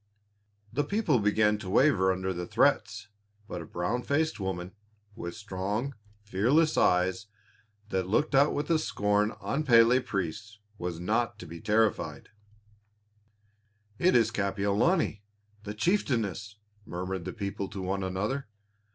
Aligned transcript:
The 0.73 0.83
people 0.83 1.19
began 1.19 1.59
to 1.59 1.69
waver 1.69 2.11
under 2.11 2.33
the 2.33 2.47
threats, 2.47 3.07
but 3.47 3.61
a 3.61 3.67
brown 3.67 4.01
faced 4.01 4.39
woman, 4.39 4.71
with 5.15 5.35
strong, 5.35 5.93
fearless 6.23 6.75
eyes 6.75 7.27
that 7.89 8.07
looked 8.07 8.33
out 8.33 8.51
with 8.51 8.75
scorn 8.81 9.31
on 9.39 9.63
Pélé 9.63 10.03
priests, 10.03 10.57
was 10.79 10.99
not 10.99 11.37
to 11.37 11.45
be 11.45 11.61
terrified. 11.61 12.29
"It 13.99 14.15
is 14.15 14.31
Kapiolani, 14.31 15.21
the 15.65 15.75
chieftainess," 15.75 16.55
murmured 16.83 17.23
the 17.25 17.31
people 17.33 17.67
to 17.69 17.83
one 17.83 18.01
another. 18.03 18.47